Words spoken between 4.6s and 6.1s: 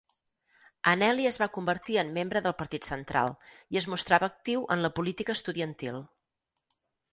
en la política estudiantil.